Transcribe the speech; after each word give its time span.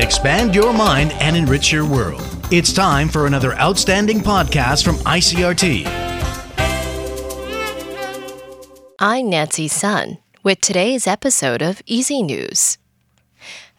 Expand 0.00 0.54
your 0.54 0.72
mind 0.72 1.12
and 1.20 1.36
enrich 1.36 1.70
your 1.70 1.84
world. 1.84 2.22
It's 2.50 2.72
time 2.72 3.10
for 3.10 3.26
another 3.26 3.52
outstanding 3.56 4.20
podcast 4.20 4.82
from 4.82 4.96
ICRT. 4.96 5.84
I'm 8.98 9.28
Nancy 9.28 9.68
Sun 9.68 10.16
with 10.42 10.62
today's 10.62 11.06
episode 11.06 11.60
of 11.60 11.82
EZ 11.86 12.10
News. 12.10 12.78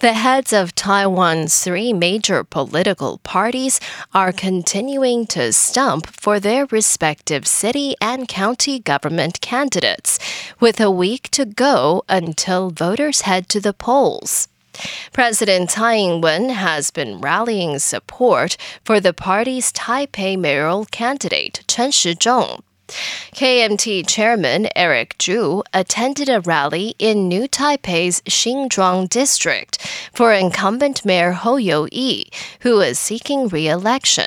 The 0.00 0.14
heads 0.14 0.52
of 0.52 0.74
Taiwan's 0.74 1.62
three 1.62 1.92
major 1.92 2.42
political 2.42 3.18
parties 3.18 3.80
are 4.14 4.32
continuing 4.32 5.26
to 5.28 5.52
stump 5.52 6.06
for 6.06 6.40
their 6.40 6.66
respective 6.66 7.46
city 7.46 7.94
and 8.00 8.26
county 8.26 8.78
government 8.78 9.40
candidates, 9.40 10.18
with 10.58 10.80
a 10.80 10.90
week 10.90 11.28
to 11.30 11.44
go 11.44 12.02
until 12.08 12.70
voters 12.70 13.22
head 13.22 13.48
to 13.50 13.60
the 13.60 13.72
polls. 13.72 14.48
President 15.12 15.70
Tsai 15.70 15.96
Ing-wen 15.96 16.48
has 16.48 16.90
been 16.90 17.20
rallying 17.20 17.78
support 17.78 18.56
for 18.84 19.00
the 19.00 19.12
party's 19.12 19.70
Taipei 19.70 20.38
mayoral 20.38 20.86
candidate 20.86 21.62
Chen 21.68 21.90
Shih-chung. 21.90 22.62
KMT 23.34 24.06
Chairman 24.06 24.68
Eric 24.76 25.16
Chu 25.18 25.62
attended 25.72 26.28
a 26.28 26.40
rally 26.40 26.94
in 26.98 27.28
New 27.28 27.48
Taipei's 27.48 28.20
Xinzhuang 28.22 29.08
district 29.08 29.78
for 30.12 30.32
incumbent 30.32 31.04
Mayor 31.04 31.32
Hou 31.32 31.56
Yu-ih, 31.56 32.30
who 32.60 32.80
is 32.80 32.98
seeking 32.98 33.48
re-election 33.48 34.26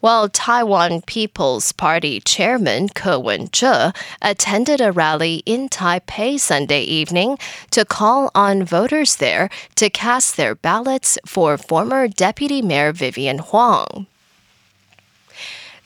while 0.00 0.28
Taiwan 0.28 1.02
People's 1.02 1.72
Party 1.72 2.20
Chairman 2.20 2.88
Ko 2.88 3.18
Wen-je 3.18 3.92
attended 4.22 4.80
a 4.80 4.92
rally 4.92 5.42
in 5.46 5.68
Taipei 5.68 6.38
Sunday 6.38 6.82
evening 6.82 7.38
to 7.70 7.84
call 7.84 8.30
on 8.34 8.64
voters 8.64 9.16
there 9.16 9.50
to 9.76 9.90
cast 9.90 10.36
their 10.36 10.54
ballots 10.54 11.18
for 11.26 11.58
former 11.58 12.08
Deputy 12.08 12.62
Mayor 12.62 12.92
Vivian 12.92 13.38
Huang. 13.38 14.06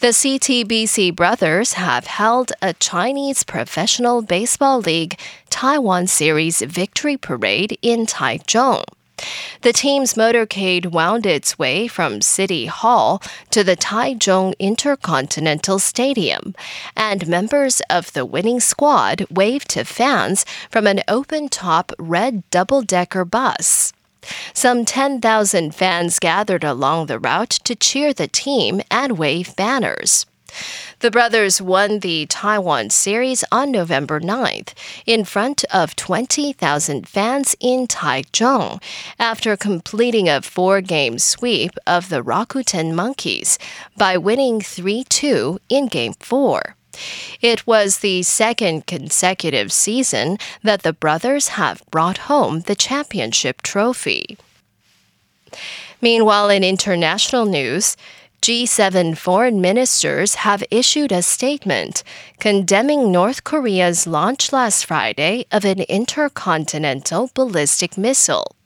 The 0.01 0.15
CTBC 0.17 1.15
brothers 1.15 1.75
have 1.75 2.07
held 2.07 2.53
a 2.63 2.73
Chinese 2.73 3.45
Professional 3.45 4.23
Baseball 4.23 4.81
League 4.81 5.21
Taiwan 5.51 6.07
Series 6.07 6.63
victory 6.63 7.19
parade 7.19 7.79
in 7.83 8.07
Taichung. 8.07 8.83
The 9.61 9.75
team's 9.75 10.15
motorcade 10.15 10.91
wound 10.91 11.27
its 11.27 11.59
way 11.59 11.87
from 11.87 12.23
City 12.23 12.65
Hall 12.65 13.23
to 13.51 13.63
the 13.63 13.77
Taichung 13.77 14.55
Intercontinental 14.59 15.79
Stadium, 15.79 16.55
and 16.97 17.29
members 17.29 17.83
of 17.91 18.15
the 18.15 18.25
winning 18.25 18.61
squad 18.61 19.27
waved 19.29 19.69
to 19.73 19.85
fans 19.85 20.47
from 20.71 20.87
an 20.87 21.03
open 21.09 21.51
top 21.51 21.93
red 21.99 22.49
double 22.49 22.81
decker 22.81 23.27
bus. 23.27 23.93
Some 24.53 24.85
10,000 24.85 25.75
fans 25.75 26.19
gathered 26.19 26.65
along 26.65 27.07
the 27.07 27.19
route 27.19 27.51
to 27.65 27.75
cheer 27.75 28.13
the 28.13 28.29
team 28.29 28.83
and 28.91 29.19
wave 29.19 29.55
banners. 29.57 30.27
The 31.01 31.11
brothers 31.11 31.63
won 31.63 32.01
the 32.01 32.27
Taiwan 32.27 32.91
Series 32.91 33.45
on 33.51 33.71
November 33.71 34.21
9th 34.21 34.75
in 35.07 35.25
front 35.25 35.65
of 35.73 35.97
20,000 35.97 37.09
fans 37.09 37.57
in 37.61 37.87
Taichung 37.87 38.83
after 39.19 39.57
completing 39.57 40.29
a 40.29 40.43
four 40.43 40.81
game 40.81 41.19
sweep 41.19 41.73
of 41.87 42.09
the 42.09 42.23
Rakuten 42.23 42.95
Monkeys 42.95 43.59
by 43.97 44.17
winning 44.19 44.61
3 44.61 45.05
2 45.05 45.59
in 45.69 45.87
Game 45.87 46.15
4. 46.21 46.77
It 47.41 47.67
was 47.67 47.99
the 47.99 48.23
second 48.23 48.87
consecutive 48.87 49.73
season 49.73 50.39
that 50.63 50.83
the 50.83 50.93
brothers 50.93 51.49
have 51.49 51.83
brought 51.91 52.19
home 52.19 52.61
the 52.61 52.75
championship 52.75 53.63
trophy. 53.63 54.37
Meanwhile, 56.01 56.51
in 56.51 56.65
international 56.65 57.45
news, 57.45 57.97
G7 58.43 59.19
foreign 59.19 59.61
ministers 59.61 60.37
have 60.37 60.65
issued 60.71 61.13
a 61.13 61.21
statement 61.23 62.03
condemning 62.39 63.13
North 63.13 63.45
Korea's 63.45 64.07
launch 64.07 64.51
last 64.51 64.87
Friday 64.87 65.45
of 65.53 65.67
an 65.67 65.81
intercontinental 65.83 67.31
ballistic 67.35 67.99
missile. 67.99 68.57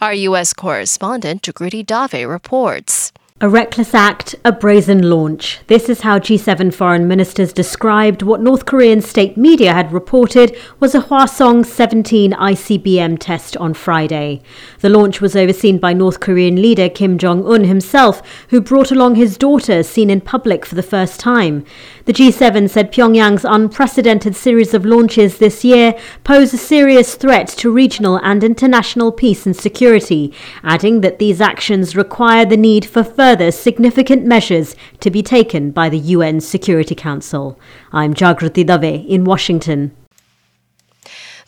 Our 0.00 0.14
U.S. 0.14 0.52
correspondent, 0.52 1.42
Jagruti 1.42 1.84
Dave, 1.84 2.28
reports. 2.28 3.12
A 3.38 3.50
reckless 3.50 3.92
act, 3.92 4.34
a 4.46 4.50
brazen 4.50 5.10
launch. 5.10 5.60
This 5.66 5.90
is 5.90 6.00
how 6.00 6.18
G7 6.18 6.72
foreign 6.72 7.06
ministers 7.06 7.52
described 7.52 8.22
what 8.22 8.40
North 8.40 8.64
Korean 8.64 9.02
state 9.02 9.36
media 9.36 9.74
had 9.74 9.92
reported 9.92 10.56
was 10.80 10.94
a 10.94 11.02
Hwasong 11.02 11.66
17 11.66 12.32
ICBM 12.32 13.18
test 13.20 13.54
on 13.58 13.74
Friday. 13.74 14.40
The 14.80 14.88
launch 14.88 15.20
was 15.20 15.36
overseen 15.36 15.76
by 15.76 15.92
North 15.92 16.18
Korean 16.18 16.62
leader 16.62 16.88
Kim 16.88 17.18
Jong 17.18 17.46
un 17.46 17.64
himself, 17.64 18.22
who 18.48 18.62
brought 18.62 18.90
along 18.90 19.16
his 19.16 19.36
daughter, 19.36 19.82
seen 19.82 20.08
in 20.08 20.22
public 20.22 20.64
for 20.64 20.74
the 20.74 20.82
first 20.82 21.20
time. 21.20 21.62
The 22.06 22.14
G7 22.14 22.70
said 22.70 22.90
Pyongyang's 22.90 23.44
unprecedented 23.44 24.34
series 24.34 24.72
of 24.72 24.86
launches 24.86 25.36
this 25.36 25.62
year 25.62 25.94
pose 26.24 26.54
a 26.54 26.58
serious 26.58 27.16
threat 27.16 27.48
to 27.48 27.70
regional 27.70 28.18
and 28.22 28.42
international 28.42 29.12
peace 29.12 29.44
and 29.44 29.54
security, 29.54 30.32
adding 30.62 31.02
that 31.02 31.18
these 31.18 31.42
actions 31.42 31.94
require 31.94 32.46
the 32.46 32.56
need 32.56 32.86
for 32.86 33.04
further 33.04 33.25
further 33.26 33.50
significant 33.50 34.24
measures 34.24 34.76
to 35.00 35.10
be 35.10 35.20
taken 35.20 35.72
by 35.72 35.88
the 35.88 35.98
UN 35.98 36.40
Security 36.40 36.94
Council. 36.94 37.58
I'm 37.92 38.14
Jagruti 38.14 38.64
Dave 38.64 39.04
in 39.10 39.24
Washington. 39.24 39.90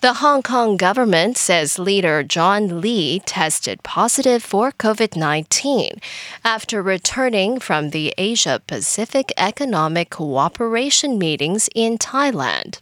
The 0.00 0.14
Hong 0.14 0.42
Kong 0.42 0.76
government 0.76 1.36
says 1.36 1.78
leader 1.78 2.24
John 2.24 2.80
Lee 2.80 3.20
tested 3.20 3.84
positive 3.84 4.42
for 4.42 4.72
COVID 4.72 5.14
19 5.14 6.00
after 6.44 6.82
returning 6.82 7.60
from 7.60 7.90
the 7.90 8.12
Asia 8.18 8.60
Pacific 8.66 9.32
Economic 9.36 10.10
Cooperation 10.10 11.16
meetings 11.16 11.68
in 11.76 11.96
Thailand. 11.96 12.80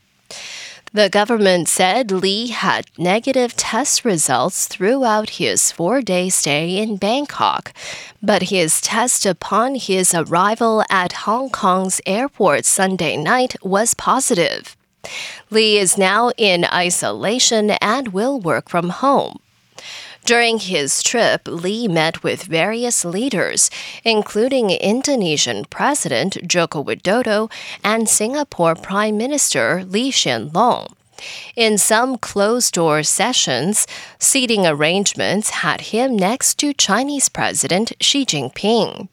The 0.92 1.10
government 1.10 1.68
said 1.68 2.10
Lee 2.10 2.46
had 2.48 2.86
negative 2.96 3.54
test 3.56 4.04
results 4.04 4.66
throughout 4.66 5.30
his 5.30 5.72
four 5.72 6.00
day 6.00 6.28
stay 6.30 6.78
in 6.78 6.96
Bangkok, 6.96 7.72
but 8.22 8.44
his 8.44 8.80
test 8.80 9.26
upon 9.26 9.74
his 9.74 10.14
arrival 10.14 10.84
at 10.88 11.26
Hong 11.26 11.50
Kong's 11.50 12.00
airport 12.06 12.64
Sunday 12.64 13.16
night 13.16 13.56
was 13.62 13.94
positive. 13.94 14.76
Lee 15.50 15.76
is 15.76 15.98
now 15.98 16.30
in 16.36 16.64
isolation 16.64 17.70
and 17.82 18.08
will 18.08 18.40
work 18.40 18.68
from 18.68 18.90
home. 18.90 19.40
During 20.26 20.58
his 20.58 21.04
trip, 21.04 21.42
Lee 21.46 21.86
met 21.86 22.24
with 22.24 22.42
various 22.42 23.04
leaders, 23.04 23.70
including 24.02 24.70
Indonesian 24.70 25.66
President 25.66 26.36
Joko 26.48 26.82
Widodo 26.82 27.48
and 27.84 28.08
Singapore 28.08 28.74
Prime 28.74 29.16
Minister 29.16 29.84
Lee 29.84 30.10
Hsien 30.10 30.50
Loong. 30.50 30.92
In 31.54 31.78
some 31.78 32.18
closed 32.18 32.74
door 32.74 33.04
sessions, 33.04 33.86
seating 34.18 34.66
arrangements 34.66 35.62
had 35.62 35.92
him 35.92 36.16
next 36.16 36.58
to 36.58 36.74
Chinese 36.74 37.28
President 37.28 37.92
Xi 38.00 38.26
Jinping. 38.26 39.08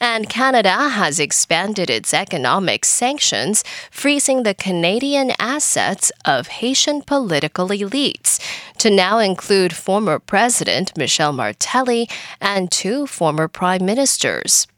And 0.00 0.28
Canada 0.28 0.90
has 0.90 1.18
expanded 1.18 1.90
its 1.90 2.14
economic 2.14 2.84
sanctions, 2.84 3.64
freezing 3.90 4.44
the 4.44 4.54
Canadian 4.54 5.32
assets 5.38 6.12
of 6.24 6.46
Haitian 6.46 7.02
political 7.02 7.68
elites 7.68 8.38
to 8.78 8.90
now 8.90 9.18
include 9.18 9.74
former 9.74 10.18
President 10.18 10.96
Michel 10.96 11.32
Martelly 11.32 12.08
and 12.40 12.70
two 12.70 13.06
former 13.06 13.48
prime 13.48 13.84
ministers. 13.84 14.68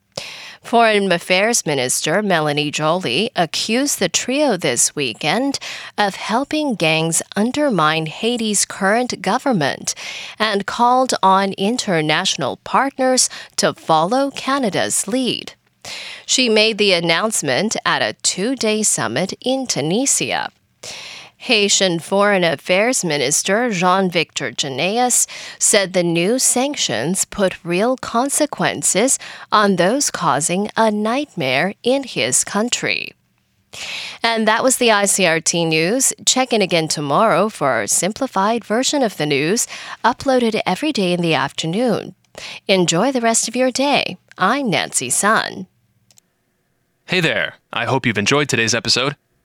Foreign 0.62 1.10
Affairs 1.10 1.66
Minister 1.66 2.22
Melanie 2.22 2.70
Joly 2.70 3.30
accused 3.34 3.98
the 3.98 4.08
trio 4.08 4.56
this 4.56 4.94
weekend 4.94 5.58
of 5.98 6.14
helping 6.14 6.74
gangs 6.74 7.22
undermine 7.34 8.06
Haiti's 8.06 8.64
current 8.64 9.20
government 9.20 9.94
and 10.38 10.66
called 10.66 11.14
on 11.22 11.54
international 11.54 12.58
partners 12.58 13.28
to 13.56 13.74
follow 13.74 14.30
Canada's 14.30 15.08
lead. 15.08 15.54
She 16.26 16.48
made 16.48 16.78
the 16.78 16.92
announcement 16.92 17.74
at 17.84 18.02
a 18.02 18.12
two 18.22 18.54
day 18.54 18.82
summit 18.82 19.32
in 19.40 19.66
Tunisia. 19.66 20.50
Haitian 21.44 22.00
Foreign 22.00 22.44
Affairs 22.44 23.02
Minister 23.02 23.70
Jean 23.70 24.10
Victor 24.10 24.50
Geneus 24.50 25.26
said 25.58 25.94
the 25.94 26.02
new 26.02 26.38
sanctions 26.38 27.24
put 27.24 27.64
real 27.64 27.96
consequences 27.96 29.18
on 29.50 29.76
those 29.76 30.10
causing 30.10 30.68
a 30.76 30.90
nightmare 30.90 31.72
in 31.82 32.02
his 32.02 32.44
country. 32.44 33.12
And 34.22 34.46
that 34.46 34.62
was 34.62 34.76
the 34.76 34.88
ICRT 34.88 35.66
news. 35.66 36.12
Check 36.26 36.52
in 36.52 36.60
again 36.60 36.88
tomorrow 36.88 37.48
for 37.48 37.80
a 37.80 37.88
simplified 37.88 38.62
version 38.62 39.02
of 39.02 39.16
the 39.16 39.24
news 39.24 39.66
uploaded 40.04 40.60
every 40.66 40.92
day 40.92 41.14
in 41.14 41.22
the 41.22 41.32
afternoon. 41.32 42.14
Enjoy 42.68 43.12
the 43.12 43.22
rest 43.22 43.48
of 43.48 43.56
your 43.56 43.70
day. 43.70 44.18
I'm 44.36 44.68
Nancy 44.68 45.08
Sun. 45.08 45.68
Hey 47.06 47.20
there. 47.20 47.54
I 47.72 47.86
hope 47.86 48.04
you've 48.04 48.18
enjoyed 48.18 48.50
today's 48.50 48.74
episode. 48.74 49.16